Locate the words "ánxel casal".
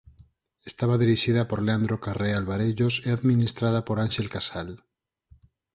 4.05-4.69